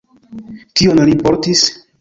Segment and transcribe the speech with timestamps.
[0.81, 1.65] Kion li portis?